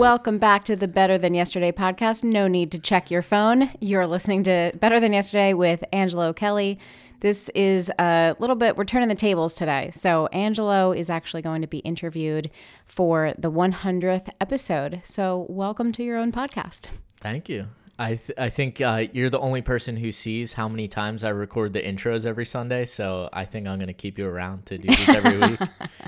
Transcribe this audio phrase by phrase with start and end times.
[0.00, 2.24] Welcome back to the Better Than Yesterday podcast.
[2.24, 3.68] No need to check your phone.
[3.80, 6.78] You're listening to Better Than Yesterday with Angelo Kelly.
[7.20, 9.90] This is a little bit, we're turning the tables today.
[9.92, 12.50] So, Angelo is actually going to be interviewed
[12.86, 15.02] for the 100th episode.
[15.04, 16.86] So, welcome to your own podcast.
[17.20, 17.66] Thank you.
[17.98, 21.28] I, th- I think uh, you're the only person who sees how many times I
[21.28, 22.86] record the intros every Sunday.
[22.86, 25.60] So, I think I'm going to keep you around to do these every week.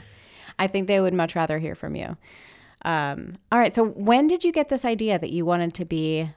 [0.59, 2.17] I think they would much rather hear from you.
[2.85, 3.75] Um, all right.
[3.75, 6.31] So when did you get this idea that you wanted to be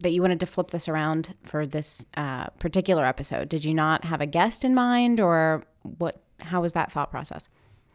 [0.00, 3.48] that you wanted to flip this around for this uh, particular episode?
[3.48, 6.22] Did you not have a guest in mind, or what?
[6.40, 7.48] How was that thought process?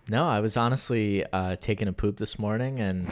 [0.10, 3.08] No, I was honestly uh, taking a poop this morning, and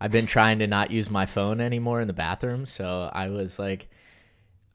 [0.00, 2.66] I've been trying to not use my phone anymore in the bathroom.
[2.66, 3.88] So I was like,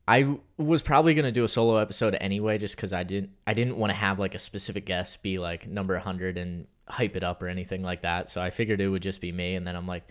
[0.08, 3.78] I was probably gonna do a solo episode anyway, just because I didn't I didn't
[3.78, 7.42] want to have like a specific guest be like number hundred and hype it up
[7.42, 8.30] or anything like that.
[8.30, 9.56] So I figured it would just be me.
[9.56, 10.08] And then I'm like,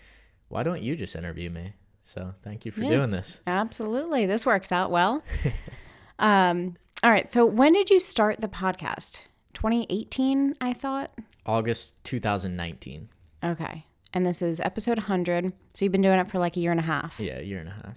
[0.48, 1.73] why don't you just interview me?
[2.03, 3.41] So thank you for yeah, doing this.
[3.47, 4.27] Absolutely.
[4.27, 5.23] This works out well.
[6.19, 7.31] um, all right.
[7.31, 9.23] So when did you start the podcast?
[9.55, 11.11] 2018, I thought.
[11.45, 13.09] August 2019.
[13.45, 13.85] Okay.
[14.15, 15.53] And this is episode 100.
[15.75, 17.20] So you've been doing it for like a year and a half.
[17.20, 17.97] Yeah, a year and a half.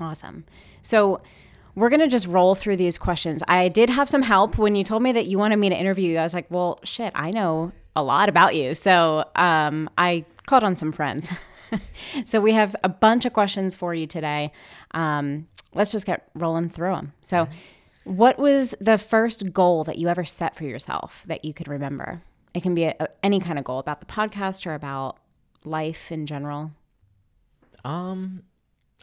[0.00, 0.44] Awesome.
[0.82, 1.22] So
[1.74, 3.42] we're going to just roll through these questions.
[3.46, 6.12] I did have some help when you told me that you wanted me to interview
[6.12, 6.18] you.
[6.18, 8.74] I was like, well, shit, I know a lot about you.
[8.74, 11.28] So um, I called on some friends.
[12.24, 14.52] so we have a bunch of questions for you today.
[14.92, 17.12] Um, let's just get rolling through them.
[17.22, 17.48] So,
[18.04, 22.22] what was the first goal that you ever set for yourself that you could remember?
[22.54, 25.16] It can be a, a, any kind of goal about the podcast or about
[25.64, 26.70] life in general.
[27.84, 28.44] Um,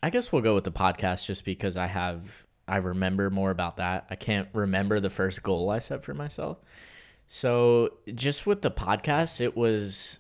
[0.02, 3.78] I guess we'll go with the podcast just because I have I remember more about
[3.78, 4.06] that.
[4.10, 6.60] I can't remember the first goal I set for myself.
[7.36, 10.20] So just with the podcast, it was,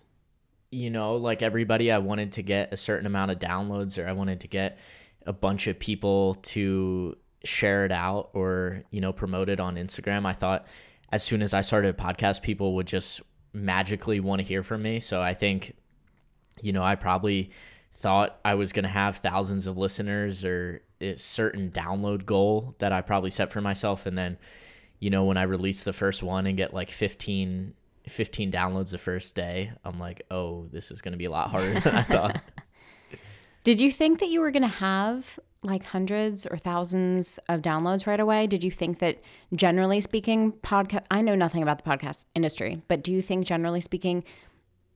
[0.72, 4.14] you know, like everybody, I wanted to get a certain amount of downloads or I
[4.14, 4.80] wanted to get
[5.28, 10.26] a bunch of people to share it out or, you know, promote it on Instagram.
[10.26, 10.66] I thought
[11.12, 13.22] as soon as I started a podcast, people would just
[13.54, 15.00] magically want to hear from me.
[15.00, 15.76] So I think,
[16.64, 17.52] you know, I probably
[17.92, 22.92] thought I was going to have thousands of listeners or a certain download goal that
[22.92, 24.08] I probably set for myself.
[24.08, 24.40] And then,
[25.04, 27.74] you know, when I release the first one and get like 15,
[28.08, 31.50] 15 downloads the first day, I'm like, oh, this is going to be a lot
[31.50, 32.42] harder than I thought.
[33.66, 38.08] Did you think that you were going to have like hundreds or thousands of downloads
[38.08, 38.48] right away?
[38.48, 39.20] Did you think that
[39.54, 43.82] generally speaking, podcast, I know nothing about the podcast industry, but do you think generally
[43.82, 44.24] speaking,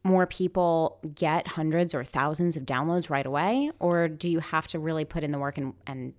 [0.05, 3.71] more people get hundreds or thousands of downloads right away?
[3.79, 6.13] Or do you have to really put in the work and, and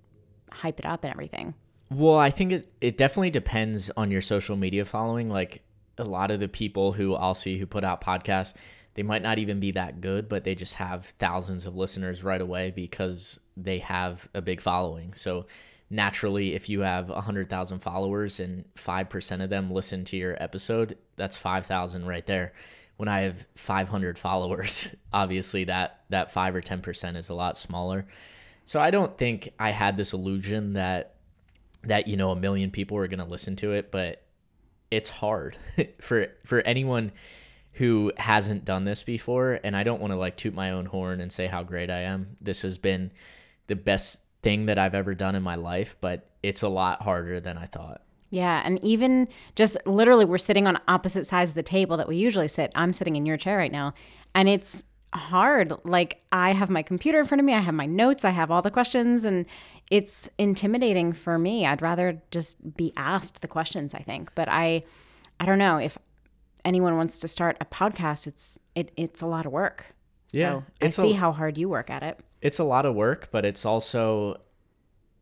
[0.53, 1.55] hype it up and everything?
[1.91, 5.31] Well, I think it, it definitely depends on your social media following.
[5.31, 5.62] Like
[5.97, 8.54] a lot of the people who I'll see who put out podcasts,
[8.94, 12.41] they might not even be that good, but they just have thousands of listeners right
[12.41, 15.15] away because they have a big following.
[15.15, 15.47] So
[15.88, 21.37] naturally, if you have 100,000 followers and 5% of them listen to your episode, that's
[21.37, 22.53] 5,000 right there.
[22.97, 28.06] When I have 500 followers, obviously that, that 5 or 10% is a lot smaller.
[28.66, 31.15] So I don't think I had this illusion that
[31.84, 34.22] that you know a million people are going to listen to it, but
[34.90, 35.56] it's hard
[36.00, 37.12] for for anyone
[37.72, 41.20] who hasn't done this before and I don't want to like toot my own horn
[41.20, 42.36] and say how great I am.
[42.40, 43.12] This has been
[43.68, 47.38] the best thing that I've ever done in my life, but it's a lot harder
[47.38, 48.02] than I thought.
[48.31, 52.16] Yeah, and even just literally we're sitting on opposite sides of the table that we
[52.16, 52.72] usually sit.
[52.74, 53.94] I'm sitting in your chair right now,
[54.34, 54.84] and it's
[55.14, 55.72] hard.
[55.84, 58.50] Like I have my computer in front of me, I have my notes, I have
[58.50, 59.46] all the questions and
[59.90, 61.67] it's intimidating for me.
[61.67, 64.35] I'd rather just be asked the questions, I think.
[64.35, 64.85] But I
[65.40, 65.99] I don't know if
[66.64, 69.87] anyone wants to start a podcast, it's it it's a lot of work.
[70.29, 72.20] So yeah, I see a, how hard you work at it.
[72.43, 74.40] It's a lot of work, but it's also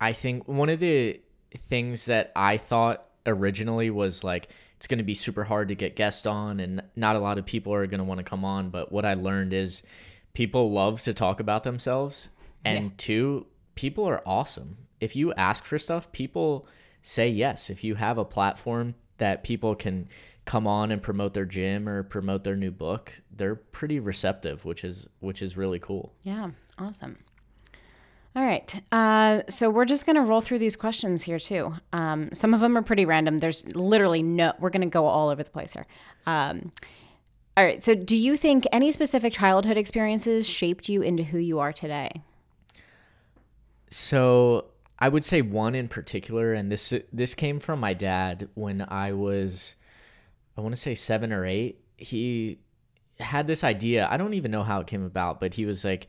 [0.01, 1.21] I think one of the
[1.55, 5.97] things that I thought originally was like it's going to be super hard to get
[5.97, 8.71] guests on and not a lot of people are going to want to come on
[8.71, 9.83] but what i learned is
[10.33, 12.29] people love to talk about themselves
[12.65, 12.91] and yeah.
[12.97, 16.67] two people are awesome if you ask for stuff people
[17.03, 20.09] say yes if you have a platform that people can
[20.47, 24.85] come on and promote their gym or promote their new book, they're pretty receptive, which
[24.85, 26.15] is which is really cool.
[26.23, 27.19] Yeah, awesome.
[28.35, 28.83] All right.
[28.93, 31.75] Uh, so we're just going to roll through these questions here, too.
[31.95, 33.39] Um, some of them are pretty random.
[33.39, 35.87] There's literally no, we're going to go all over the place here.
[36.27, 36.71] Um,
[37.57, 37.83] all right.
[37.83, 42.23] So, do you think any specific childhood experiences shaped you into who you are today?
[43.91, 44.67] So,
[44.99, 49.13] I would say one in particular, and this this came from my dad when I
[49.13, 49.75] was,
[50.57, 51.81] I want to say seven or eight.
[51.97, 52.59] He
[53.21, 54.09] had this idea.
[54.11, 56.09] I don't even know how it came about, but he was like,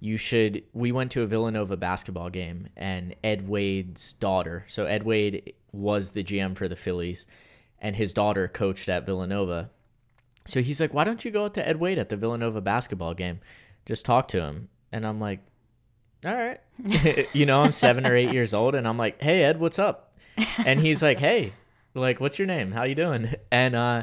[0.00, 5.02] you should we went to a Villanova basketball game and Ed Wade's daughter so Ed
[5.02, 7.26] Wade was the GM for the Phillies
[7.80, 9.70] and his daughter coached at Villanova
[10.46, 13.14] so he's like why don't you go out to Ed Wade at the Villanova basketball
[13.14, 13.40] game
[13.86, 15.40] just talk to him and I'm like
[16.24, 16.60] all right.
[17.32, 20.12] You know I'm 7 or 8 years old and I'm like hey Ed what's up?
[20.64, 21.52] And he's like hey
[21.94, 22.72] like what's your name?
[22.72, 23.34] How you doing?
[23.50, 24.02] And uh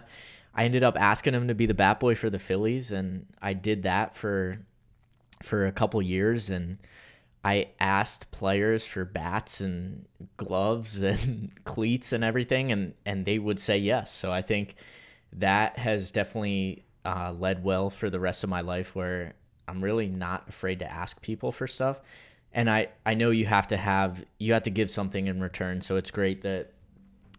[0.53, 3.53] I ended up asking him to be the bat boy for the Phillies and I
[3.53, 4.59] did that for
[5.43, 6.77] for a couple years and
[7.43, 10.05] I asked players for bats and
[10.37, 14.11] gloves and cleats and everything and and they would say yes.
[14.11, 14.75] So I think
[15.33, 19.35] that has definitely uh, led well for the rest of my life where
[19.67, 22.01] I'm really not afraid to ask people for stuff.
[22.53, 25.81] And I, I know you have to have you have to give something in return.
[25.81, 26.71] So it's great that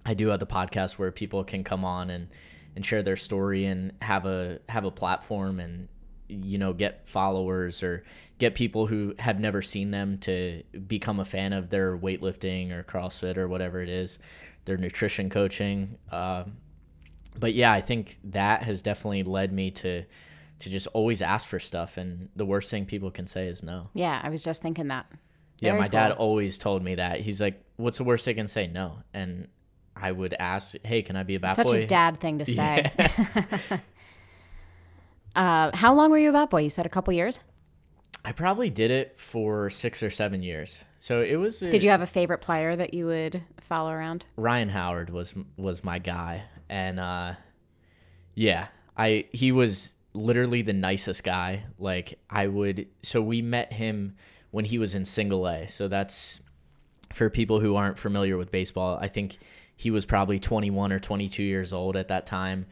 [0.04, 2.28] I do have the podcast where people can come on and,
[2.74, 5.88] and share their story and have a have a platform and
[6.28, 8.04] you know get followers or
[8.38, 12.82] get people who have never seen them to become a fan of their weightlifting or
[12.82, 14.18] CrossFit or whatever it is,
[14.66, 15.96] their nutrition coaching.
[16.10, 16.44] Uh,
[17.38, 20.04] but yeah, I think that has definitely led me to
[20.60, 23.90] to just always ask for stuff, and the worst thing people can say is no.
[23.94, 25.06] Yeah, I was just thinking that.
[25.60, 26.00] Yeah, Very my cool.
[26.00, 27.20] dad always told me that.
[27.20, 28.66] He's like, "What's the worst they can say?
[28.66, 29.48] No." And
[29.94, 32.38] I would ask, "Hey, can I be a bat Such boy?" Such a dad thing
[32.38, 32.90] to say.
[32.98, 33.78] Yeah.
[35.34, 36.62] Uh, how long were you a bat boy?
[36.62, 37.40] You said a couple years.
[38.24, 40.82] I probably did it for six or seven years.
[40.98, 41.60] So it was.
[41.62, 44.24] A, did you have a favorite player that you would follow around?
[44.36, 47.34] Ryan Howard was was my guy, and uh,
[48.34, 51.64] yeah, I he was literally the nicest guy.
[51.78, 52.88] Like I would.
[53.02, 54.16] So we met him
[54.50, 55.66] when he was in Single A.
[55.68, 56.40] So that's
[57.12, 58.98] for people who aren't familiar with baseball.
[59.00, 59.38] I think
[59.76, 62.66] he was probably 21 or 22 years old at that time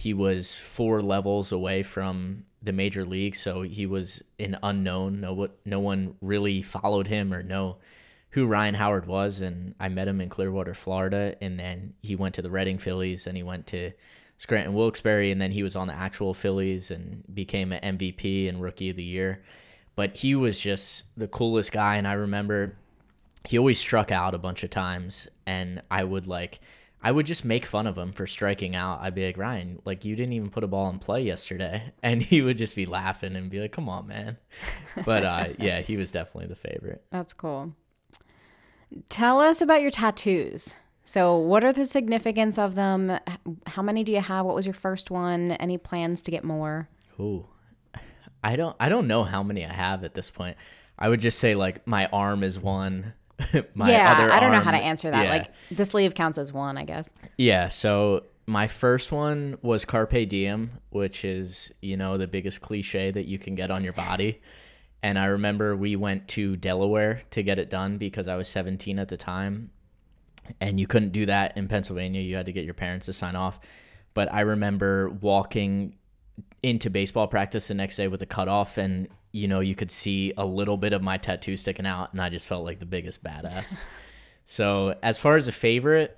[0.00, 5.20] he was four levels away from the major league, so he was an unknown.
[5.20, 7.76] No, what no one really followed him or know
[8.30, 9.42] who Ryan Howard was.
[9.42, 13.26] And I met him in Clearwater, Florida, and then he went to the Reading Phillies,
[13.26, 13.92] and he went to
[14.40, 18.62] Scranton Wilkes-Barre, and then he was on the actual Phillies and became an MVP and
[18.62, 19.42] Rookie of the Year.
[19.96, 22.74] But he was just the coolest guy, and I remember
[23.46, 26.58] he always struck out a bunch of times, and I would like
[27.02, 29.00] I would just make fun of him for striking out.
[29.02, 32.22] I'd be like, Ryan, like you didn't even put a ball in play yesterday, and
[32.22, 34.38] he would just be laughing and be like, "Come on, man."
[35.04, 37.04] But uh, yeah, he was definitely the favorite.
[37.10, 37.74] That's cool.
[39.10, 40.74] Tell us about your tattoos.
[41.10, 43.18] So, what are the significance of them?
[43.66, 44.46] How many do you have?
[44.46, 45.50] What was your first one?
[45.50, 46.88] Any plans to get more?
[47.18, 47.48] Ooh,
[48.44, 48.76] I don't.
[48.78, 50.56] I don't know how many I have at this point.
[50.96, 53.14] I would just say like my arm is one.
[53.74, 55.24] my yeah, other I don't arm, know how to answer that.
[55.24, 55.30] Yeah.
[55.32, 57.12] Like the sleeve counts as one, I guess.
[57.36, 57.66] Yeah.
[57.66, 63.26] So my first one was carpe diem, which is you know the biggest cliche that
[63.26, 64.40] you can get on your body.
[65.02, 69.00] and I remember we went to Delaware to get it done because I was 17
[69.00, 69.70] at the time,
[70.60, 72.20] and you couldn't do that in Pennsylvania.
[72.20, 73.60] You had to get your parents to sign off.
[74.14, 75.94] But I remember walking
[76.62, 80.32] into baseball practice the next day with a cutoff and you know, you could see
[80.36, 83.22] a little bit of my tattoo sticking out, and I just felt like the biggest
[83.22, 83.76] badass.
[84.44, 86.16] so, as far as a favorite,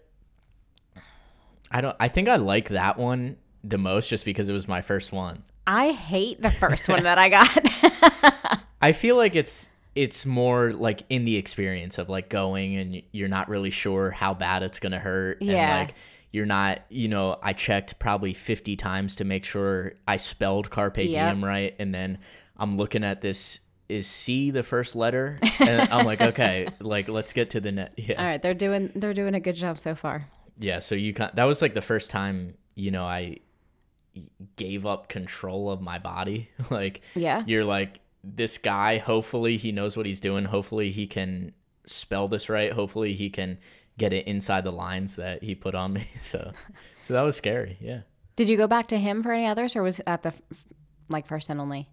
[1.71, 1.97] I don't.
[2.01, 5.43] I think I like that one the most, just because it was my first one.
[5.67, 7.29] I hate the first one that I
[8.51, 8.65] got.
[8.81, 13.29] I feel like it's it's more like in the experience of like going and you're
[13.29, 15.41] not really sure how bad it's gonna hurt.
[15.41, 15.53] Yeah.
[15.53, 15.95] And like
[16.33, 20.97] you're not, you know, I checked probably 50 times to make sure I spelled carpe
[20.97, 22.19] diem right, and then
[22.57, 23.61] I'm looking at this.
[23.89, 25.39] Is C the first letter?
[25.61, 27.93] And I'm like, okay, like let's get to the net.
[27.97, 28.19] Yes.
[28.19, 30.27] All right, they're doing they're doing a good job so far.
[30.59, 33.39] Yeah, so you can that was like the first time you know I
[34.57, 36.49] gave up control of my body.
[36.71, 38.99] like, yeah, you're like this guy.
[38.99, 40.45] Hopefully, he knows what he's doing.
[40.45, 41.53] Hopefully, he can
[41.87, 42.73] spell this right.
[42.73, 43.59] Hopefully, he can
[43.99, 46.07] get it inside the lines that he put on me.
[46.21, 46.53] So,
[47.03, 47.77] so that was scary.
[47.81, 48.01] Yeah.
[48.37, 50.33] Did you go back to him for any others, or was that the
[51.09, 51.89] like first and only?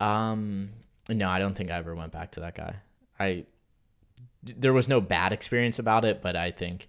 [0.00, 0.70] Um,
[1.08, 2.76] no, I don't think I ever went back to that guy.
[3.18, 3.44] I
[4.42, 6.88] there was no bad experience about it, but I think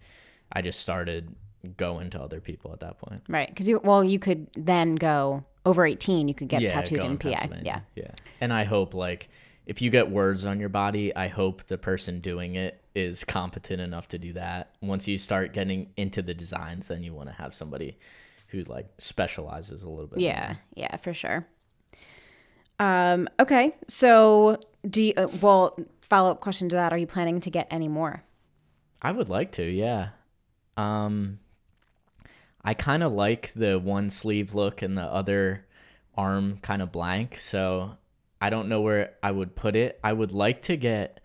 [0.51, 1.35] I just started
[1.75, 3.23] go into other people at that point.
[3.27, 3.47] Right.
[3.47, 7.17] Because you, well, you could then go over 18, you could get tattooed go in
[7.17, 7.47] PA.
[7.61, 7.81] Yeah.
[7.95, 8.11] Yeah.
[8.39, 9.29] And I hope like
[9.65, 13.81] if you get words on your body, I hope the person doing it is competent
[13.81, 14.71] enough to do that.
[14.81, 17.97] Once you start getting into the designs, then you want to have somebody
[18.47, 20.19] who like specializes a little bit.
[20.19, 20.55] Yeah.
[20.73, 21.45] Yeah, for sure.
[22.79, 23.75] Um, okay.
[23.89, 24.59] So,
[24.89, 27.89] do you, uh, well, follow up question to that are you planning to get any
[27.89, 28.23] more?
[29.01, 30.09] I would like to, yeah.
[30.77, 31.39] Um
[32.67, 35.65] I kind of like the one sleeve look and the other
[36.17, 37.91] arm kind of blank, so
[38.41, 39.97] I don't know where I would put it.
[40.03, 41.21] I would like to get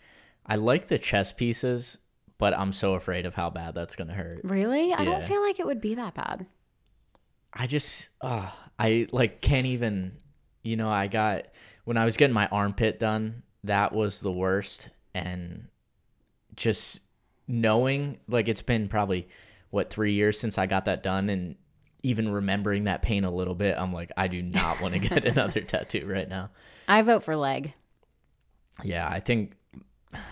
[0.47, 1.99] I like the chest pieces,
[2.39, 4.43] but I'm so afraid of how bad that's going to hurt.
[4.45, 4.95] Really?
[4.95, 6.47] I don't feel like it would be that bad.
[7.53, 10.19] I just uh I like can't even
[10.63, 11.47] you know, I got
[11.83, 15.67] when I was getting my armpit done, that was the worst and
[16.55, 17.01] just
[17.49, 19.27] knowing like it's been probably
[19.73, 21.57] what 3 years since I got that done and
[22.05, 25.25] even remembering that pain a little bit, I'm like I do not want to get
[25.27, 26.51] another tattoo right now.
[26.87, 27.75] I vote for leg.
[28.85, 29.57] Yeah, I think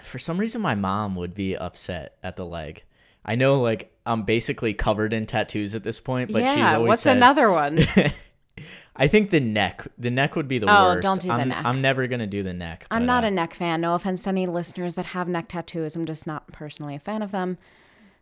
[0.04, 2.84] for some reason my mom would be upset at the leg.
[3.24, 6.76] I know like I'm basically covered in tattoos at this point, but she's yeah.
[6.76, 7.80] always What's said, another one?
[8.96, 9.86] I think the neck.
[9.96, 11.02] The neck would be the Oh, worst.
[11.02, 11.64] don't do the I'm, neck.
[11.64, 12.86] I'm never gonna do the neck.
[12.90, 13.80] I'm but, not uh, a neck fan.
[13.80, 15.96] No offense to any listeners that have neck tattoos.
[15.96, 17.56] I'm just not personally a fan of them.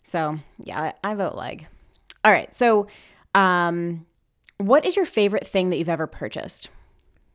[0.02, 1.66] So yeah, I, I vote leg.
[2.24, 2.54] All right.
[2.54, 2.86] So,
[3.34, 4.06] um,
[4.58, 6.68] what is your favorite thing that you've ever purchased?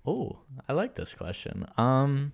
[0.06, 1.66] Oh, I like this question.
[1.78, 2.34] Um,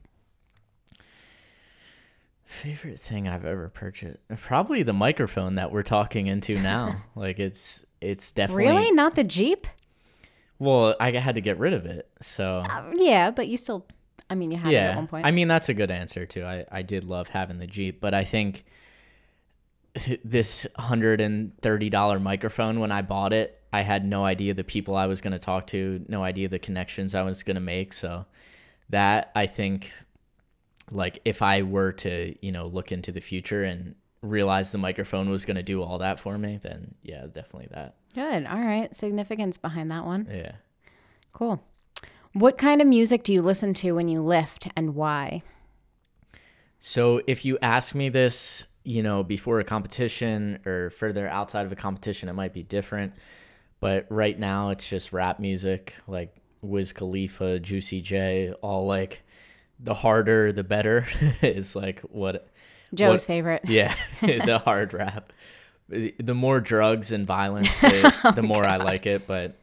[2.45, 4.17] favorite thing I've ever purchased?
[4.41, 6.95] Probably the microphone that we're talking into now.
[7.15, 8.91] like it's it's definitely Really?
[8.91, 9.67] Not the Jeep?
[10.57, 10.95] well.
[10.99, 13.85] I had to get rid of it, so Um, yeah, but you still.
[14.31, 14.95] I mean, you had it at yeah.
[14.95, 15.25] one point.
[15.25, 16.43] I mean that's a good answer too.
[16.43, 18.65] I I did love having the Jeep, but I think
[20.23, 24.63] this hundred and thirty dollar microphone when I bought it, I had no idea the
[24.63, 27.61] people I was going to talk to, no idea the connections I was going to
[27.61, 27.93] make.
[27.93, 28.25] So
[28.89, 29.91] that I think,
[30.91, 35.29] like, if I were to you know look into the future and realize the microphone
[35.29, 37.95] was going to do all that for me, then yeah, definitely that.
[38.13, 38.45] Good.
[38.45, 38.93] All right.
[38.95, 40.27] Significance behind that one.
[40.31, 40.53] Yeah.
[41.31, 41.63] Cool.
[42.33, 45.41] What kind of music do you listen to when you lift and why?
[46.79, 51.71] So if you ask me this, you know, before a competition or further outside of
[51.71, 53.13] a competition, it might be different.
[53.79, 59.21] But right now, it's just rap music, like Wiz Khalifa, Juicy J, all like
[59.79, 61.07] the harder, the better
[61.41, 62.49] is like what.
[62.93, 63.61] Joe's what- favorite.
[63.65, 65.31] Yeah, the hard rap.
[65.87, 69.25] The more drugs and violence, the, the oh more I like it.
[69.25, 69.55] But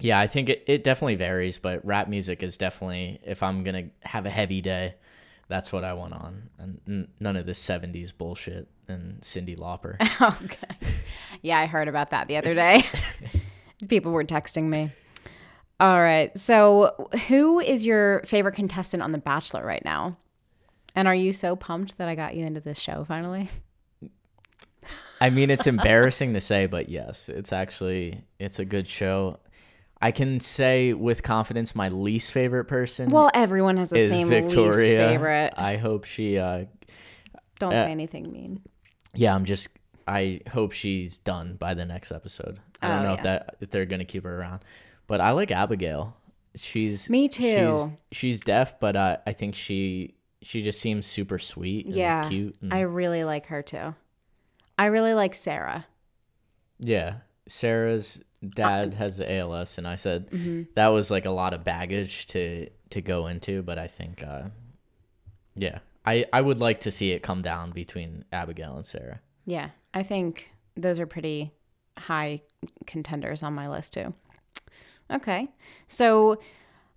[0.00, 1.58] yeah, I think it, it definitely varies.
[1.58, 4.94] But rap music is definitely, if I'm going to have a heavy day,
[5.48, 6.50] that's what I went on.
[6.58, 9.96] And n- none of this 70s bullshit and Cyndi Lauper.
[10.44, 10.76] okay.
[11.42, 12.82] Yeah, I heard about that the other day.
[13.88, 14.90] People were texting me.
[15.80, 16.36] All right.
[16.38, 20.16] So, who is your favorite contestant on The Bachelor right now?
[20.94, 23.50] And are you so pumped that I got you into this show finally?
[25.20, 29.38] I mean, it's embarrassing to say, but yes, it's actually it's a good show.
[30.04, 34.28] I can say with confidence my least favorite person Well, everyone has the is same
[34.28, 34.78] Victoria.
[34.78, 35.54] least favorite.
[35.56, 36.66] I hope she uh
[37.58, 38.60] Don't uh, say anything mean.
[39.14, 39.68] yeah, I'm just
[40.06, 42.60] I hope she's done by the next episode.
[42.82, 44.60] I don't Oh, know if that if they're going to keep her around.
[45.06, 46.14] But I like Abigail.
[46.54, 47.40] She's Me too.
[47.78, 52.28] She's, she's deaf, but uh, I think she she just seems super sweet and Yeah.
[52.28, 52.56] cute.
[52.70, 53.94] I really like her too.
[54.78, 55.86] I really like Sarah.
[56.78, 57.14] yeah.
[57.46, 60.62] Sarah's dad has the ALS and I said Mm-hmm.
[60.74, 64.44] that was like a lot of baggage to to go into, but I think uh
[65.56, 65.78] yeah.
[66.06, 69.20] I I would like to see it come down between Abigail and Sarah.
[69.46, 71.52] Yeah, I think those are pretty
[71.98, 72.42] high
[72.86, 74.12] contenders on my list too.
[75.10, 75.48] Okay.
[75.86, 76.38] So,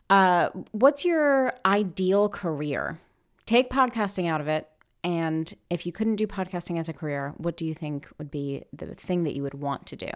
[0.09, 2.99] uh, what's your ideal career?
[3.45, 4.67] Take podcasting out of it.
[5.03, 8.63] And if you couldn't do podcasting as a career, what do you think would be
[8.73, 10.09] the thing that you would want to do?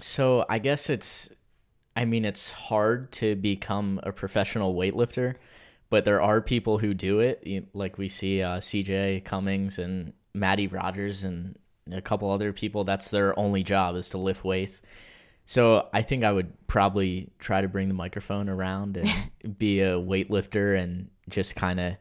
[0.00, 1.28] So I guess it's,
[1.94, 5.36] I mean, it's hard to become a professional weightlifter,
[5.90, 7.42] but there are people who do it.
[7.46, 11.58] You- Like we see uh, CJ Cummings and Mattie Rogers and
[11.92, 12.84] a couple other people.
[12.84, 14.82] That's their only job is to lift weights.
[15.46, 19.92] So I think I would probably try to bring the microphone around and be a
[19.94, 21.94] weightlifter and just kind of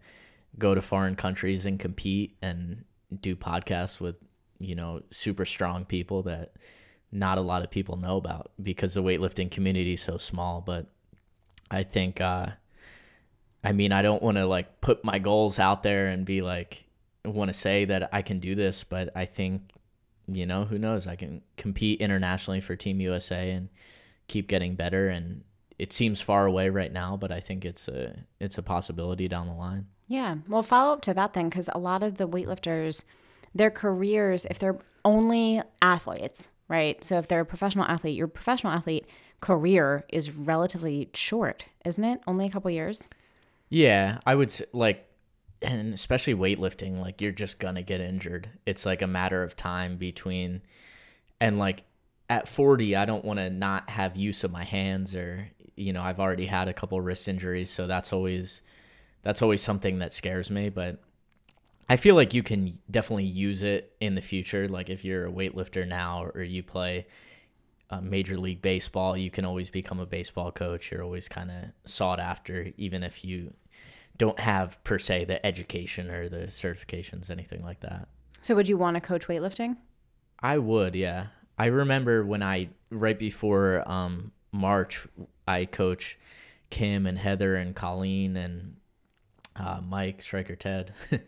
[0.57, 2.83] go to foreign countries and compete and
[3.21, 4.17] do podcasts with
[4.59, 6.53] you know super strong people that
[7.15, 10.88] not a lot of people know about because the weightlifting community is so small but
[11.72, 12.48] i think uh
[13.63, 16.86] i mean i don't want to like put my goals out there and be like
[17.24, 19.62] want to say that i can do this but i think
[20.27, 21.07] you know, who knows?
[21.07, 23.69] I can compete internationally for Team USA and
[24.27, 25.10] keep getting better.
[25.10, 25.43] And
[25.77, 29.48] it seems far away right now, but I think it's a it's a possibility down
[29.48, 29.88] the line.
[30.07, 30.36] Yeah.
[30.48, 33.03] Well, follow up to that then, because a lot of the weightlifters,
[33.53, 37.03] their careers, if they're only athletes, right?
[37.03, 39.05] So if they're a professional athlete, your professional athlete
[39.41, 42.22] career is relatively short, isn't it?
[42.25, 43.07] Only a couple years.
[43.69, 45.07] Yeah, I would like,
[45.62, 48.50] and especially weightlifting, like you're just gonna get injured.
[48.65, 50.62] It's like a matter of time between,
[51.39, 51.84] and like
[52.29, 56.01] at 40, I don't want to not have use of my hands, or you know,
[56.01, 58.62] I've already had a couple wrist injuries, so that's always
[59.24, 60.69] that's always something that scares me.
[60.69, 61.00] But
[61.87, 64.67] I feel like you can definitely use it in the future.
[64.67, 67.05] Like if you're a weightlifter now, or you play
[67.89, 70.91] uh, Major League Baseball, you can always become a baseball coach.
[70.91, 73.53] You're always kind of sought after, even if you
[74.17, 78.07] don't have per se the education or the certifications, anything like that.
[78.41, 79.77] So would you want to coach weightlifting?
[80.39, 81.27] I would, yeah.
[81.57, 85.07] I remember when I right before um, March,
[85.47, 86.17] I coach
[86.69, 88.75] Kim and Heather and Colleen and
[89.55, 90.93] uh, Mike Striker Ted.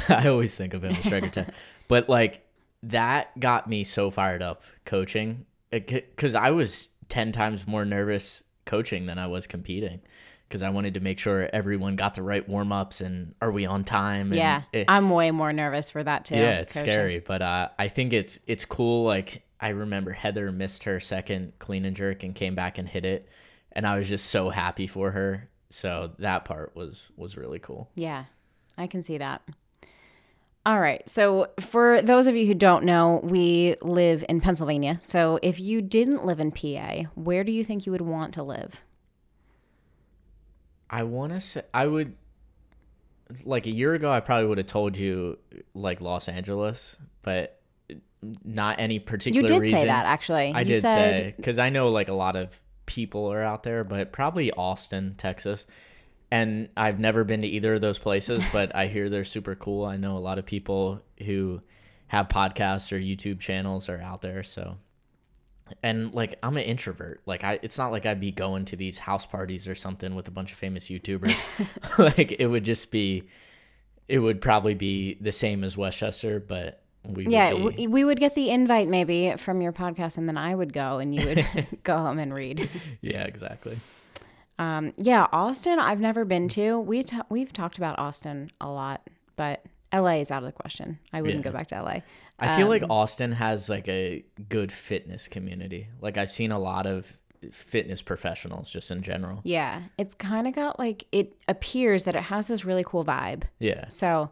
[0.08, 1.52] I always think of him as Striker Ted,
[1.88, 2.46] but like
[2.84, 9.06] that got me so fired up coaching because I was ten times more nervous coaching
[9.06, 10.00] than I was competing
[10.48, 13.66] because I wanted to make sure everyone got the right warm ups and are we
[13.66, 14.28] on time?
[14.28, 16.36] And yeah, it, I'm way more nervous for that too.
[16.36, 16.92] yeah, it's coaching.
[16.92, 19.04] scary, but uh, I think it's it's cool.
[19.04, 23.04] Like I remember Heather missed her second clean and jerk and came back and hit
[23.04, 23.28] it,
[23.72, 25.48] and I was just so happy for her.
[25.70, 27.90] So that part was was really cool.
[27.96, 28.26] Yeah,
[28.78, 29.42] I can see that.
[30.66, 31.06] All right.
[31.08, 34.98] So, for those of you who don't know, we live in Pennsylvania.
[35.02, 38.42] So, if you didn't live in PA, where do you think you would want to
[38.42, 38.82] live?
[40.88, 42.14] I want to say I would
[43.44, 45.38] like a year ago I probably would have told you
[45.74, 47.60] like Los Angeles, but
[48.44, 49.78] not any particular You did reason.
[49.78, 50.52] say that actually.
[50.54, 53.62] I you did said, say cuz I know like a lot of people are out
[53.64, 55.66] there, but probably Austin, Texas.
[56.34, 59.84] And I've never been to either of those places, but I hear they're super cool.
[59.84, 61.60] I know a lot of people who
[62.08, 64.78] have podcasts or YouTube channels are out there, so
[65.82, 67.22] and like I'm an introvert.
[67.24, 70.26] Like I it's not like I'd be going to these house parties or something with
[70.26, 71.36] a bunch of famous YouTubers.
[71.98, 73.28] like it would just be
[74.08, 78.04] it would probably be the same as Westchester, but we Yeah, would be, we, we
[78.04, 81.26] would get the invite maybe from your podcast, and then I would go, and you
[81.26, 82.68] would go home and read.
[83.00, 83.78] yeah, exactly.
[84.58, 86.78] Um, yeah, Austin, I've never been to.
[86.80, 90.98] We t- we've talked about Austin a lot, but LA is out of the question.
[91.12, 91.50] I wouldn't Yeah.
[91.50, 92.02] go back to LA.
[92.38, 95.88] I feel like Um, Austin has like a good fitness community.
[96.00, 97.18] Like I've seen a lot of
[97.52, 99.40] fitness professionals just in general.
[99.44, 103.42] Yeah, it's kind of got like it appears that it has this really cool vibe.
[103.58, 103.86] Yeah.
[103.88, 104.30] So,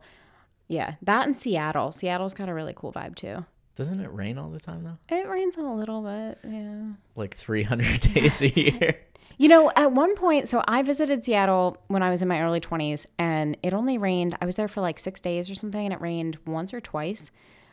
[0.69, 1.93] yeah, that and Seattle.
[1.93, 3.45] Seattle's got a really cool vibe too.
[3.77, 4.99] Doesn't it rain all the time though?
[5.17, 6.83] It rains a little bit, yeah.
[7.17, 8.97] Like 300 days a year.
[9.38, 12.61] You know, at one point, so I visited Seattle when I was in my early
[12.61, 14.37] 20s, and it only rained.
[14.40, 17.31] I was there for like six days or something, and it rained once or twice.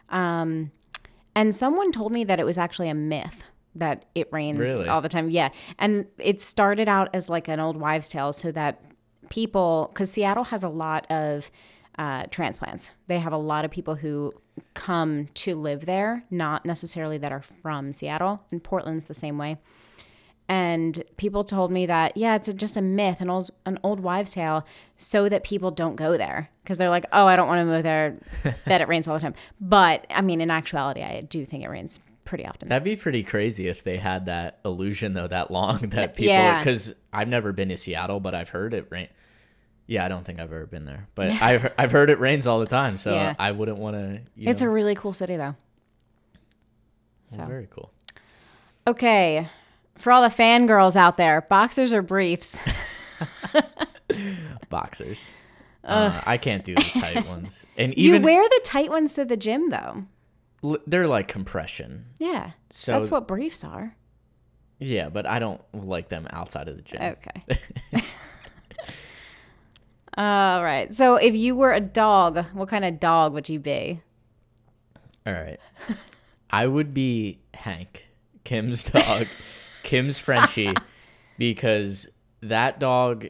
[0.09, 0.71] Um,
[1.35, 3.43] and someone told me that it was actually a myth
[3.75, 4.87] that it rains Really?
[4.87, 5.29] all the time.
[5.29, 5.49] Yeah.
[5.77, 8.81] And it started out as like an old wives' tale so that
[9.29, 11.51] people, because Seattle has a lot of
[11.97, 14.33] uh, transplants, they have a lot of people who
[14.73, 18.41] come to live there, not necessarily that are from Seattle.
[18.51, 19.57] And Portland's the same way.
[20.51, 23.99] And people told me that yeah, it's a, just a myth, an old an old
[23.99, 24.65] wives' tale,
[24.97, 27.83] so that people don't go there because they're like, oh, I don't want to move
[27.83, 28.15] there.
[28.65, 29.35] that it rains all the time.
[29.61, 32.67] But I mean, in actuality, I do think it rains pretty often.
[32.69, 36.57] That'd be pretty crazy if they had that illusion though that long that people Yeah.
[36.59, 39.07] because I've never been to Seattle, but I've heard it rain.
[39.85, 42.59] Yeah, I don't think I've ever been there, but I've I've heard it rains all
[42.59, 43.35] the time, so Yeah.
[43.37, 44.21] I wouldn't want to.
[44.35, 45.55] it's a really cool city, though.
[47.37, 47.91] well, very cool.
[48.87, 49.47] Okay,
[49.99, 52.59] for all the fangirls out there, boxers or briefs?
[54.69, 55.19] Boxers.
[55.83, 59.25] Uh, I can't do the tight ones, and even you wear the tight ones to
[59.25, 60.03] the gym, though.
[60.63, 62.05] l- they're like compression.
[62.19, 63.95] Yeah, So that's what briefs are.
[64.79, 67.01] Yeah, but I don't like them outside of the gym.
[67.01, 67.57] Okay.
[70.17, 70.93] All right.
[70.93, 74.01] So, if you were a dog, what kind of dog would you be?
[75.25, 75.59] All right.
[76.49, 78.05] I would be Hank,
[78.43, 79.27] Kim's dog,
[79.89, 80.73] Kim's Frenchie,
[81.39, 82.07] because
[82.41, 83.27] that dog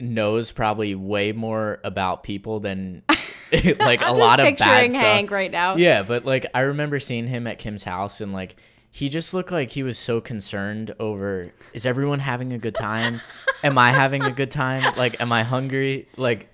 [0.00, 3.02] knows probably way more about people than
[3.78, 5.02] like a lot of bad stuff.
[5.02, 5.76] Hank right now.
[5.76, 8.56] Yeah, but like I remember seeing him at Kim's house and like
[8.90, 13.20] he just looked like he was so concerned over is everyone having a good time?
[13.62, 14.94] am I having a good time?
[14.96, 16.08] Like am I hungry?
[16.16, 16.48] Like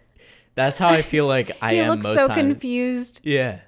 [0.56, 2.38] that's how I feel like I He am looks most so times.
[2.38, 3.20] confused.
[3.22, 3.60] Yeah.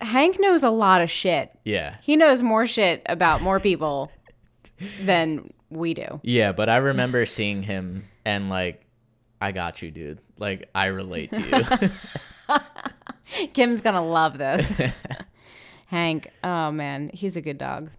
[0.00, 1.50] Hank knows a lot of shit.
[1.64, 1.96] Yeah.
[2.02, 4.10] He knows more shit about more people
[5.02, 6.20] than we do.
[6.22, 8.84] Yeah, but I remember seeing him and like,
[9.40, 10.20] I got you, dude.
[10.36, 11.90] Like, I relate to
[12.48, 13.46] you.
[13.52, 14.74] Kim's gonna love this.
[15.86, 17.90] Hank, oh man, he's a good dog.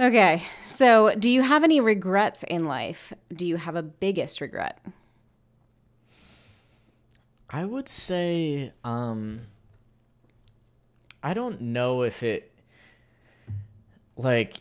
[0.00, 3.12] Okay, so do you have any regrets in life?
[3.32, 4.78] Do you have a biggest regret?
[7.50, 9.40] I would say, um,
[11.22, 12.52] I don't know if it,
[14.16, 14.54] like,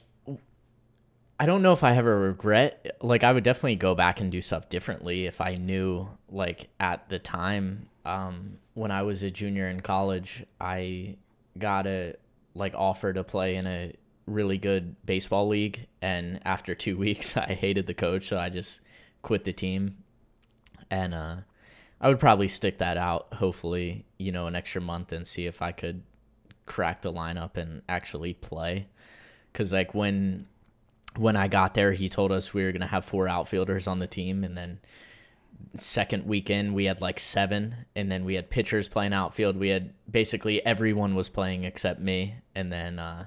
[1.39, 2.97] I don't know if I have a regret.
[3.01, 7.09] Like, I would definitely go back and do stuff differently if I knew, like, at
[7.09, 11.17] the time, um, when I was a junior in college, I
[11.57, 12.15] got a,
[12.55, 13.93] like, offer to play in a
[14.25, 15.85] really good baseball league.
[16.01, 18.27] And after two weeks, I hated the coach.
[18.27, 18.79] So I just
[19.21, 19.97] quit the team.
[20.89, 21.35] And, uh,
[21.99, 25.61] I would probably stick that out, hopefully, you know, an extra month and see if
[25.61, 26.03] I could
[26.65, 28.87] crack the lineup and actually play.
[29.53, 30.45] Cause like when
[31.17, 34.07] when I got there, he told us we were gonna have four outfielders on the
[34.07, 34.79] team, and then
[35.75, 39.57] second weekend we had like seven, and then we had pitchers playing outfield.
[39.57, 43.25] We had basically everyone was playing except me, and then uh,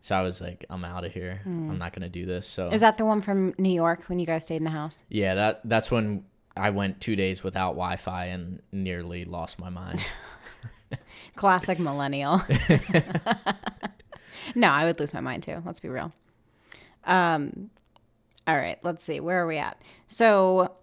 [0.00, 1.40] so I was like, I'm out of here.
[1.46, 2.46] I'm not gonna do this.
[2.46, 5.04] So Is that the one from New York when you guys stayed in the house?
[5.08, 6.24] yeah, that that's when
[6.56, 10.04] I went two days without Wi-Fi and nearly lost my mind.
[11.36, 12.42] Classic millennial.
[14.54, 15.62] no, I would lose my mind too.
[15.64, 16.12] Let's be real.
[17.06, 17.70] Um,
[18.46, 19.20] all right, let's see.
[19.20, 19.80] Where are we at?
[20.08, 20.76] So,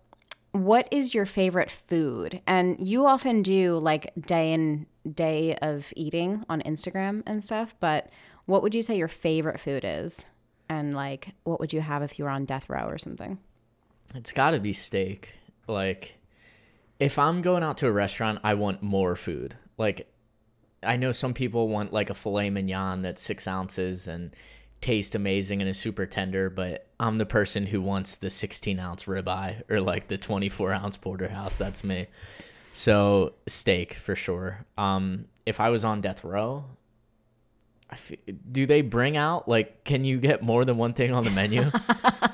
[0.52, 2.42] what is your favorite food?
[2.46, 8.10] And you often do like day and day of eating on Instagram and stuff, but
[8.46, 10.30] what would you say your favorite food is?
[10.68, 13.40] And like, what would you have if you were on death row or something?
[14.16, 15.34] It's got to be steak.
[15.68, 16.16] Like,
[17.00, 19.56] if I'm going out to a restaurant, I want more food.
[19.78, 20.12] Like,
[20.84, 24.32] I know some people want like a filet mignon that's six ounces and
[24.82, 29.06] tastes amazing and is super tender, but I'm the person who wants the 16 ounce
[29.06, 31.58] ribeye or like the 24 ounce porterhouse.
[31.58, 32.08] That's me.
[32.74, 34.66] So steak for sure.
[34.78, 36.66] Um, if I was on death row,
[37.92, 38.14] f-
[38.52, 41.64] do they bring out like can you get more than one thing on the menu?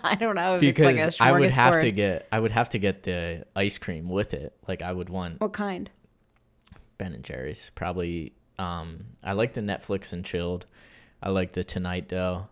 [0.04, 2.70] I don't know because it's like a I would have to get I would have
[2.70, 4.54] to get the ice cream with it.
[4.68, 5.90] Like I would want What kind?
[6.98, 7.72] Ben and Jerry's.
[7.76, 10.66] Probably um I like the Netflix and chilled.
[11.22, 12.48] I like the Tonight Dough.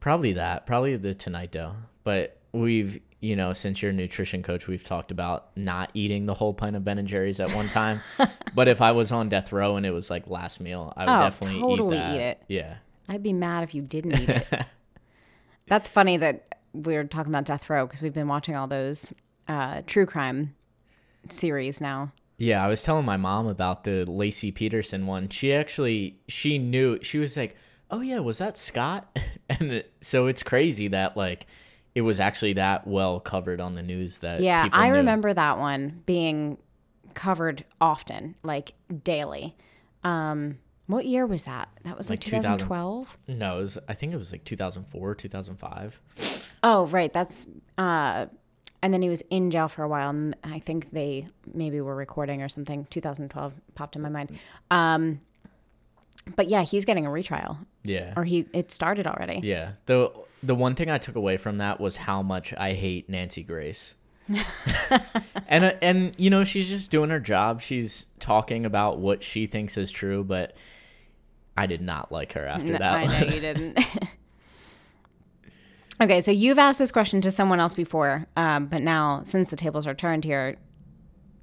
[0.00, 0.66] Probably that.
[0.66, 1.74] Probably the Tonight Dough.
[2.04, 6.32] But we've you know, since you're a nutrition coach, we've talked about not eating the
[6.32, 8.00] whole pint of Ben and Jerry's at one time.
[8.54, 11.12] but if I was on death row and it was like last meal, I would
[11.12, 12.14] Oh, definitely totally eat that.
[12.14, 12.42] eat it.
[12.48, 12.76] Yeah.
[13.10, 14.48] I'd be mad if you didn't eat it.
[15.66, 19.12] That's funny that we're talking about death row because we've been watching all those
[19.48, 20.54] uh, true crime
[21.28, 22.12] series now.
[22.40, 25.28] Yeah, I was telling my mom about the Laci Peterson one.
[25.28, 26.98] She actually she knew.
[27.02, 27.54] She was like,
[27.90, 29.06] "Oh yeah, was that Scott?"
[29.50, 31.46] And it, so it's crazy that like
[31.94, 34.94] it was actually that well covered on the news that Yeah, I knew.
[34.94, 36.56] remember that one being
[37.14, 38.72] covered often, like
[39.04, 39.56] daily.
[40.04, 41.68] Um, what year was that?
[41.84, 43.18] That was like, Like 2012.
[43.36, 46.00] No, it was, I think it was like 2004, 2005.
[46.62, 47.12] Oh, right.
[47.12, 48.26] That's uh,
[48.82, 50.10] and then he was in jail for a while.
[50.10, 52.86] And I think they maybe were recording or something.
[52.90, 54.38] 2012 popped in my mind.
[54.70, 55.20] Um,
[56.36, 58.12] but yeah, he's getting a retrial, Yeah.
[58.16, 59.40] or he it started already.
[59.42, 59.72] Yeah.
[59.86, 60.10] The
[60.42, 63.94] the one thing I took away from that was how much I hate Nancy Grace.
[65.48, 67.60] and uh, and you know she's just doing her job.
[67.60, 70.54] She's talking about what she thinks is true, but
[71.56, 72.94] I did not like her after N- that.
[72.94, 73.78] I know you didn't.
[76.00, 79.56] okay, so you've asked this question to someone else before, um, but now since the
[79.56, 80.56] tables are turned here,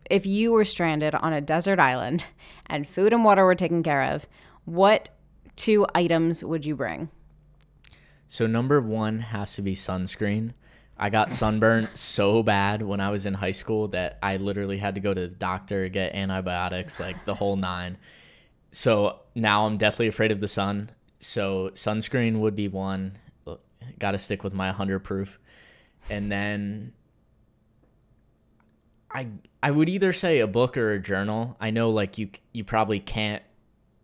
[0.09, 2.27] if you were stranded on a desert island
[2.67, 4.27] and food and water were taken care of,
[4.65, 5.09] what
[5.55, 7.09] two items would you bring?
[8.27, 10.53] So number one has to be sunscreen.
[10.97, 14.95] I got sunburned so bad when I was in high school that I literally had
[14.95, 17.97] to go to the doctor, get antibiotics, like the whole nine.
[18.71, 20.91] So now I'm definitely afraid of the sun.
[21.19, 23.17] So sunscreen would be one.
[23.99, 25.39] Got to stick with my 100 proof.
[26.09, 26.93] And then
[29.11, 29.27] I
[29.63, 31.55] I would either say a book or a journal.
[31.59, 33.43] I know like you you probably can't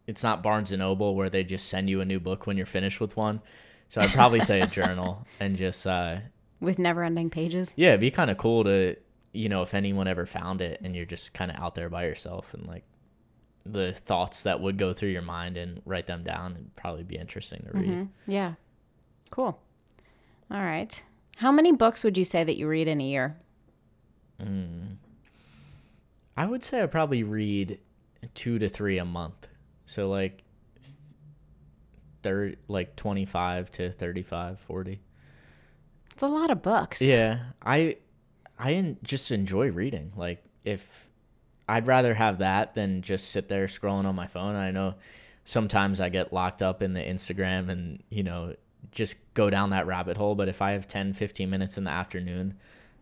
[0.08, 2.66] it's not Barnes and Noble where they just send you a new book when you're
[2.66, 3.42] finished with one.
[3.90, 6.18] So I'd probably say a journal and just uh
[6.60, 7.74] With never ending pages?
[7.78, 8.96] yeah, it'd be kind of cool to
[9.34, 12.06] you know if anyone ever found it and you're just kind of out there by
[12.06, 12.84] yourself and like
[13.66, 17.16] the thoughts that would go through your mind and write them down it'd probably be
[17.18, 17.90] interesting to read.
[17.90, 18.08] Mhm.
[18.28, 18.54] Yeah.
[19.30, 19.60] Cool.
[20.52, 21.04] All right.
[21.40, 23.38] How many books would you say that you read in a year?
[24.40, 24.94] Hmm.
[26.36, 27.80] I would say I probably read
[28.34, 29.48] 2 to 3 a month.
[29.86, 30.44] So like
[32.22, 35.02] third like 25 to 35, 40.
[36.12, 37.02] It's a lot of books.
[37.02, 37.98] Yeah, I
[38.58, 40.14] I just enjoy reading.
[40.16, 41.10] Like if
[41.68, 44.56] I'd rather have that than just sit there scrolling on my phone.
[44.56, 44.96] I know
[45.44, 48.56] sometimes I get locked up in the Instagram and, you know,
[48.92, 51.92] just go down that rabbit hole, but if I have 10, 15 minutes in the
[51.92, 52.58] afternoon,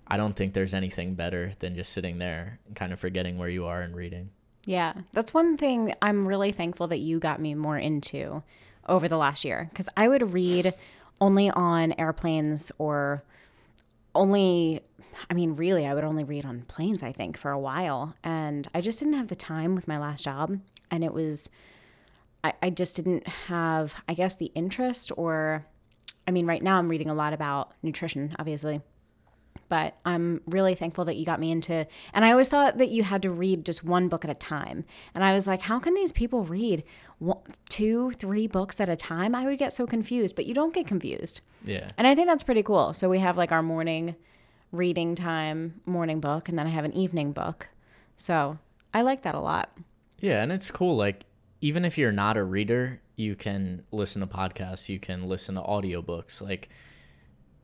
[0.08, 3.50] I don't think there's anything better than just sitting there and kind of forgetting where
[3.50, 4.30] you are and reading.
[4.66, 8.44] Yeah, that's one thing I'm really thankful that you got me more into
[8.88, 10.74] over the last year because I would read
[11.20, 13.24] only on airplanes or
[14.14, 14.82] only,
[15.30, 18.16] I mean, really, I would only read on planes, I think, for a while.
[18.24, 20.60] And I just didn't have the time with my last job.
[20.90, 21.50] And it was,
[22.44, 25.66] I, I just didn't have, I guess, the interest or,
[26.32, 28.80] I mean, right now I'm reading a lot about nutrition, obviously
[29.68, 33.04] but I'm really thankful that you got me into and I always thought that you
[33.04, 34.84] had to read just one book at a time.
[35.14, 36.84] And I was like, how can these people read
[37.20, 37.40] one,
[37.70, 39.34] two, three books at a time?
[39.34, 41.42] I would get so confused, but you don't get confused.
[41.64, 41.90] Yeah.
[41.98, 42.94] And I think that's pretty cool.
[42.94, 44.16] So we have like our morning
[44.72, 47.70] reading time, morning book, and then I have an evening book.
[48.18, 48.58] So
[48.94, 49.72] I like that a lot.
[50.20, 51.26] Yeah, and it's cool like
[51.62, 55.62] even if you're not a reader, you can listen to podcasts, you can listen to
[55.62, 56.42] audiobooks.
[56.42, 56.70] Like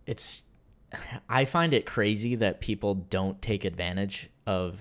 [0.05, 0.43] it's
[1.27, 4.79] I find it crazy that people don't take advantage of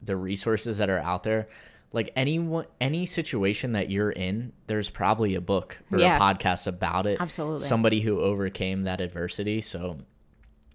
[0.00, 1.48] the resources that are out there.
[1.92, 6.16] Like anyone, any situation that you're in, there's probably a book or Yeah.
[6.16, 7.20] a podcast about it.
[7.20, 7.66] Absolutely.
[7.66, 9.60] Somebody who overcame that adversity.
[9.60, 9.98] So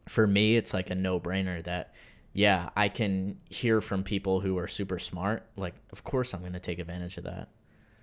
[0.10, 1.94] for me, it's like a no brainer that,
[2.34, 5.48] yeah, I can hear from people who are super smart.
[5.56, 7.48] Like, of course, I'm going to take advantage of that.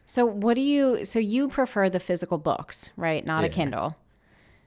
[0.05, 3.25] So what do you so you prefer the physical books, right?
[3.25, 3.97] Not a Kindle.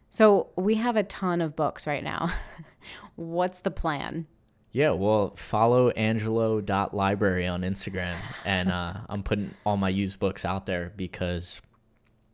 [0.09, 2.31] So we have a ton of books right now.
[3.15, 4.27] What's the plan?
[4.71, 8.15] Yeah, well, follow angelo.library on Instagram.
[8.45, 11.61] And uh, I'm putting all my used books out there because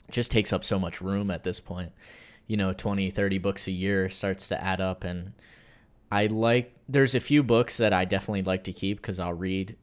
[0.07, 1.91] it just takes up so much room at this point.
[2.47, 5.03] You know, 20, 30 books a year starts to add up.
[5.03, 5.33] And
[6.11, 9.75] I like, there's a few books that I definitely like to keep because I'll read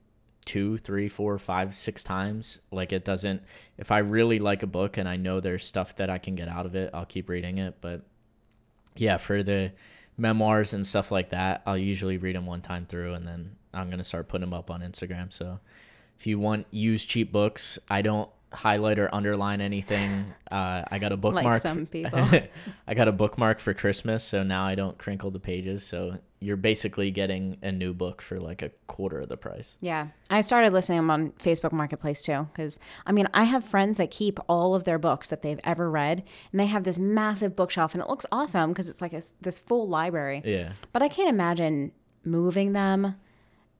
[0.49, 2.59] two, three, four, five, six times.
[2.71, 3.43] Like it doesn't,
[3.77, 6.49] if I really like a book and I know there's stuff that I can get
[6.49, 7.77] out of it, I'll keep reading it.
[7.83, 8.01] But
[8.97, 9.73] yeah, for the
[10.17, 13.89] memoirs and stuff like that, I'll usually read them one time through and then I'm
[13.89, 15.31] going to start putting them up on Instagram.
[15.31, 15.61] So
[16.19, 20.33] if you want use cheap books, I don't highlight or underline anything.
[20.51, 21.45] Uh, I got a bookmark.
[21.45, 22.27] Like some people.
[22.89, 25.85] I got a bookmark for Christmas, so now I don't crinkle the pages.
[25.85, 29.77] So you're basically getting a new book for like a quarter of the price.
[29.81, 30.09] Yeah.
[30.31, 32.48] I started listening them on Facebook Marketplace too.
[32.53, 35.90] Because, I mean, I have friends that keep all of their books that they've ever
[35.90, 36.22] read,
[36.53, 39.59] and they have this massive bookshelf, and it looks awesome because it's like a, this
[39.59, 40.42] full library.
[40.44, 40.74] Yeah.
[40.92, 41.92] But I can't imagine
[42.24, 43.16] moving them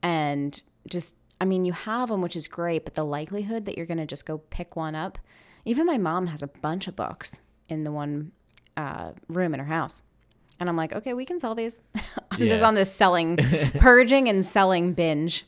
[0.01, 3.85] and just, I mean, you have them, which is great, but the likelihood that you're
[3.85, 5.17] going to just go pick one up.
[5.63, 8.31] Even my mom has a bunch of books in the one
[8.75, 10.01] uh, room in her house.
[10.59, 11.81] And I'm like, okay, we can sell these.
[12.31, 13.37] I'm just on this selling,
[13.79, 15.45] purging and selling binge.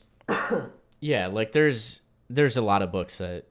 [1.00, 3.44] Yeah, like there's there's a lot of books that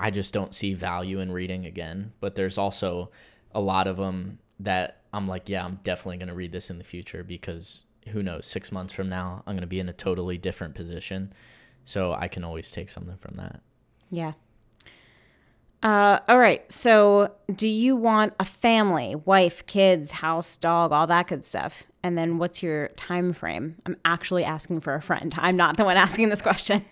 [0.00, 3.10] I just don't see value in reading again, but there's also
[3.52, 6.78] a lot of them that I'm like, yeah, I'm definitely going to read this in
[6.78, 9.92] the future because who knows, 6 months from now I'm going to be in a
[9.92, 11.32] totally different position.
[11.84, 13.60] So I can always take something from that.
[14.10, 14.32] Yeah.
[15.86, 16.70] Uh, all right.
[16.72, 21.84] So, do you want a family, wife, kids, house, dog, all that good stuff?
[22.02, 23.76] And then, what's your time frame?
[23.86, 25.32] I'm actually asking for a friend.
[25.38, 26.84] I'm not the one asking this question.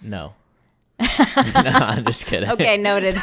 [0.00, 0.32] No.
[0.98, 1.06] no,
[1.36, 2.48] I'm just kidding.
[2.48, 3.20] Okay, noted.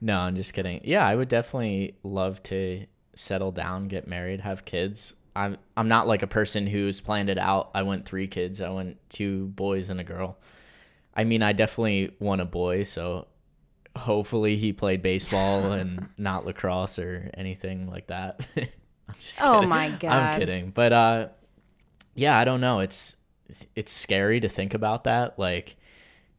[0.00, 0.80] No, I'm just kidding.
[0.84, 5.14] Yeah, I would definitely love to settle down, get married, have kids.
[5.34, 7.72] I'm I'm not like a person who's planned it out.
[7.74, 8.60] I want three kids.
[8.60, 10.38] I want two boys and a girl.
[11.16, 13.26] I mean, I definitely want a boy, so
[13.96, 18.46] hopefully he played baseball and not lacrosse or anything like that.
[18.56, 19.68] I'm just Oh kidding.
[19.68, 20.12] my God.
[20.12, 20.70] I'm kidding.
[20.70, 21.28] But uh
[22.14, 22.80] yeah, I don't know.
[22.80, 23.16] It's
[23.74, 25.76] it's scary to think about that like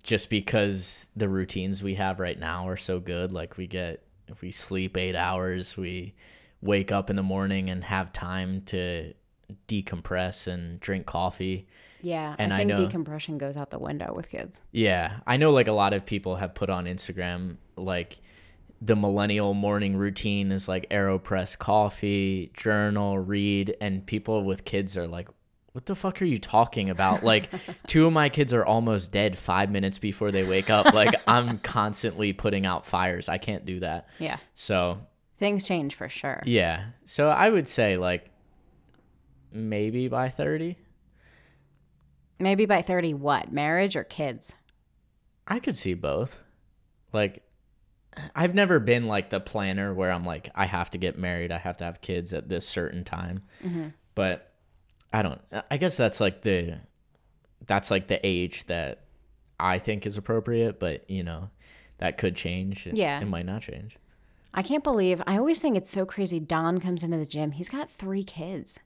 [0.03, 3.31] just because the routines we have right now are so good.
[3.31, 6.13] Like we get if we sleep eight hours, we
[6.61, 9.13] wake up in the morning and have time to
[9.67, 11.67] decompress and drink coffee.
[12.05, 14.61] Yeah, And I I think know- decompression goes out the window with kids.
[14.71, 18.17] Yeah, I know like a lot of people have put on Instagram like
[18.81, 25.07] the millennial morning routine is like AeroPress coffee, journal, read, and people with kids are
[25.07, 25.29] like,
[25.71, 27.49] "What the fuck are you talking about?" Like,
[27.87, 30.93] two of my kids are almost dead five minutes before they wake up.
[30.93, 33.29] Like, I'm constantly putting out fires.
[33.29, 34.07] I can't do that.
[34.19, 34.99] Yeah, So
[35.37, 36.43] things change for sure.
[36.45, 38.29] yeah, so I would say like
[39.51, 40.77] maybe by thirty,
[42.39, 43.51] Maybe by 30, what?
[43.51, 44.53] Marriage or kids?
[45.47, 46.39] I could see both.
[47.13, 47.43] Like
[48.35, 51.57] I've never been like the planner where I'm like I have to get married, I
[51.59, 53.43] have to have kids at this certain time.
[53.63, 53.89] Mm-hmm.
[54.15, 54.51] But
[55.13, 56.79] I don't I guess that's like the
[57.65, 59.05] that's like the age that
[59.59, 61.49] I think is appropriate, but you know,
[61.99, 62.87] that could change.
[62.87, 63.19] It- Yeah.
[63.21, 63.97] It might not change.
[64.53, 65.21] I can't believe.
[65.27, 66.39] I always think it's so crazy.
[66.39, 67.51] Don comes into the gym.
[67.51, 68.79] He's got three kids.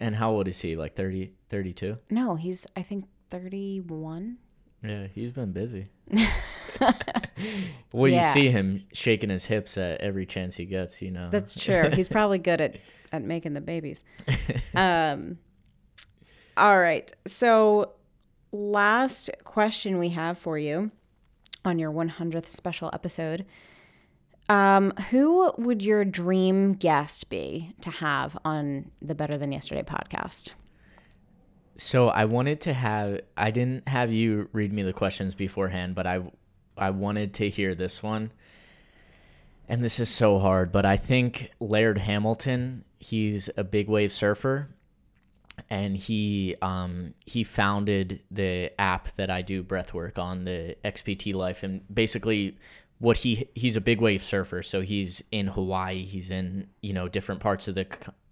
[0.00, 0.76] And how old is he?
[0.76, 1.98] Like 30, 32?
[2.10, 4.38] No, he's I think thirty one.
[4.82, 5.88] Yeah, he's been busy.
[7.92, 11.28] well, you see him shaking his hips at every chance he gets, you know.
[11.30, 11.90] That's true.
[11.90, 12.76] He's probably good at
[13.12, 14.04] at making the babies.
[14.74, 15.38] Um.
[16.56, 17.10] All right.
[17.28, 17.92] So,
[18.50, 20.90] last question we have for you
[21.64, 23.46] on your 100th special episode.
[24.48, 30.52] Um, who would your dream guest be to have on the Better Than Yesterday podcast?
[31.76, 36.06] So I wanted to have I didn't have you read me the questions beforehand, but
[36.06, 36.22] I
[36.76, 38.32] I wanted to hear this one.
[39.66, 44.68] And this is so hard, but I think Laird Hamilton, he's a big wave surfer
[45.70, 51.34] and he um he founded the app that I do breath work on, the XPT
[51.34, 52.56] Life and basically
[53.04, 57.06] what he he's a big wave surfer, so he's in Hawaii, he's in, you know,
[57.06, 57.86] different parts of the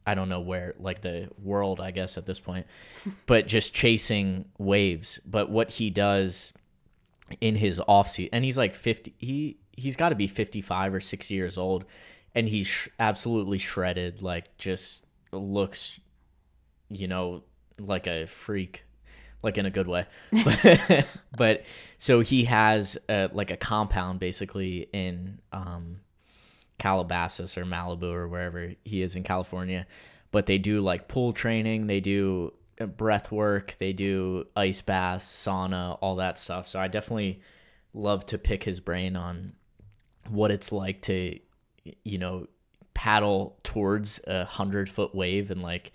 [0.07, 2.67] I don't know where like the world, I guess at this point,
[3.27, 5.21] but just chasing waves.
[5.27, 6.55] But what he does
[7.41, 11.01] in his off season, and he's like 50 he he's got to be 55 or
[11.01, 11.85] 60 years old
[12.35, 15.99] and he's sh- absolutely shredded like just looks
[16.91, 17.43] you know
[17.79, 18.85] like a freak
[19.43, 20.07] like in a good way.
[20.45, 21.65] But, but
[21.99, 26.01] so he has uh like a compound basically in um
[26.79, 29.87] calabasas or malibu or wherever he is in california.
[30.31, 35.25] But they do like pool training they do uh, breath work they do ice baths
[35.25, 36.67] sauna all that stuff.
[36.69, 37.41] So i definitely
[37.95, 39.53] love to pick his brain on
[40.29, 41.39] what it's like to
[42.05, 42.47] you know
[42.95, 45.93] paddle towards a hundred foot wave and like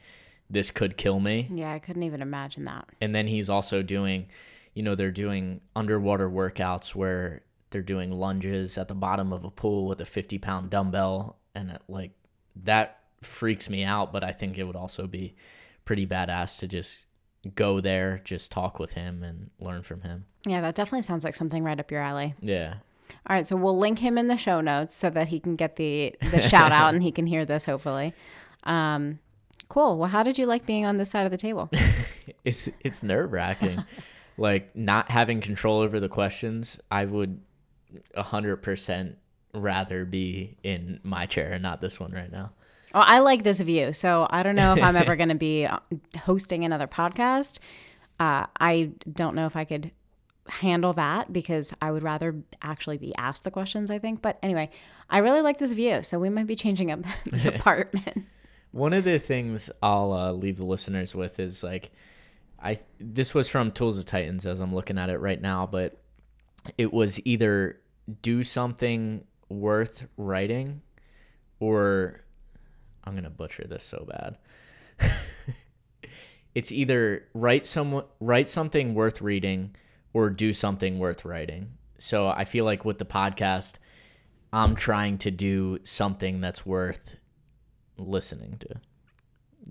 [0.49, 2.88] this could kill me Yeah, I couldn't even imagine that.
[3.01, 4.27] and then he's also doing
[4.73, 9.49] you know they're doing underwater workouts where they're doing lunges at the bottom of a
[9.49, 12.12] pool with a 50 pound dumbbell and it, like
[12.63, 15.36] that freaks me out but i think it would also be
[15.86, 17.07] pretty badass to just
[17.55, 21.36] go there just talk with him and learn from him Yeah, that definitely sounds like
[21.36, 22.36] something right up your alley.
[22.41, 22.75] yeah
[23.27, 25.75] All right, so we'll link him in the show notes so that he can get
[25.77, 28.13] the the shout out and he can hear this hopefully.
[28.63, 29.19] Um,
[29.70, 29.98] cool.
[29.98, 31.70] Well, how did you like being on this side of the table?
[32.46, 33.84] it's it's nerve wracking.
[34.38, 37.41] like not having control over the questions, I would
[38.13, 39.17] a hundred percent
[39.54, 42.52] rather be in my chair and not this one right now.
[42.93, 45.65] Well, I like this view, so I don't know if I'm ever going to be
[45.65, 45.80] uh,
[46.20, 47.60] hosting another podcast.
[48.20, 49.91] Uh, I don't know if I could
[50.48, 53.91] handle that because I would rather actually be asked the questions.
[53.91, 54.70] I think, but anyway,
[55.10, 58.26] I really like this view, so we might be changing up the apartment.
[58.71, 61.91] One of the things I'll uh, leave the listeners with is like,
[62.62, 66.01] I this was from Tools of Titans as I'm looking at it right now, but
[66.77, 67.80] it was either
[68.21, 70.82] do something worth writing,
[71.60, 72.21] or
[73.03, 74.38] I'm gonna butcher this so bad.
[76.56, 79.75] it's either write some write something worth reading
[80.13, 81.71] or do something worth writing.
[81.99, 83.75] So I feel like with the podcast,
[84.51, 87.15] I'm trying to do something that's worth
[87.99, 88.67] listening to.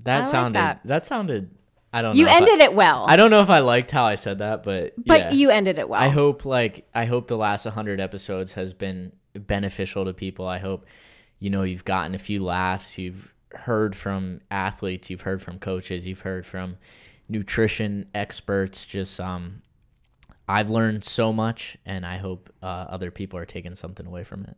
[0.02, 0.80] That I like sounded that.
[0.84, 1.06] that.
[1.06, 1.50] sounded
[1.92, 2.32] I don't You know.
[2.32, 4.94] I- ended it well, I don't know if I liked how I said that, but
[4.98, 5.32] but yeah.
[5.32, 6.02] you ended it well.
[6.02, 10.46] I hope like I hope the last 100 episodes has been beneficial to people.
[10.46, 10.84] I hope
[11.38, 16.06] you know you've gotten a few laughs, you've heard from athletes, you've heard from coaches,
[16.06, 16.76] you've heard from
[17.28, 19.62] nutrition experts just um
[20.48, 24.44] I've learned so much and I hope uh, other people are taking something away from
[24.44, 24.56] it.